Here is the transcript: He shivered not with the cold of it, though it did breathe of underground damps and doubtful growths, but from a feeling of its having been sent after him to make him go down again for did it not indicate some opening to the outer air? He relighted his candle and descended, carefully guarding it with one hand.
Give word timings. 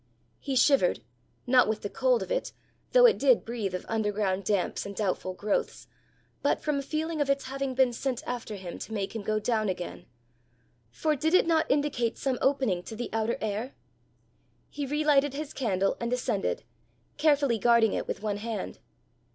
He 0.39 0.55
shivered 0.55 1.01
not 1.45 1.67
with 1.67 1.83
the 1.83 1.87
cold 1.89 2.23
of 2.23 2.31
it, 2.31 2.53
though 2.91 3.05
it 3.05 3.19
did 3.19 3.45
breathe 3.45 3.75
of 3.75 3.85
underground 3.87 4.45
damps 4.45 4.83
and 4.83 4.95
doubtful 4.95 5.35
growths, 5.35 5.87
but 6.41 6.59
from 6.59 6.79
a 6.79 6.81
feeling 6.81 7.21
of 7.21 7.29
its 7.29 7.43
having 7.43 7.75
been 7.75 7.93
sent 7.93 8.23
after 8.25 8.55
him 8.55 8.79
to 8.79 8.93
make 8.93 9.15
him 9.15 9.21
go 9.21 9.37
down 9.37 9.69
again 9.69 10.07
for 10.89 11.15
did 11.15 11.35
it 11.35 11.45
not 11.45 11.69
indicate 11.69 12.17
some 12.17 12.39
opening 12.41 12.81
to 12.81 12.95
the 12.95 13.11
outer 13.13 13.37
air? 13.41 13.75
He 14.71 14.87
relighted 14.87 15.35
his 15.35 15.53
candle 15.53 15.97
and 15.99 16.09
descended, 16.09 16.63
carefully 17.17 17.59
guarding 17.59 17.93
it 17.93 18.07
with 18.07 18.23
one 18.23 18.37
hand. 18.37 18.79